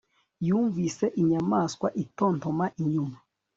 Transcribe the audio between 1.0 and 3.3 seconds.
inyamaswa itontoma inyuma